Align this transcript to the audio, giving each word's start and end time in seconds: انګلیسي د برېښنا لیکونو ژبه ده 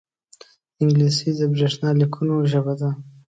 انګلیسي 0.81 1.29
د 1.37 1.41
برېښنا 1.53 1.89
لیکونو 1.99 2.35
ژبه 2.51 2.73
ده 2.79 2.89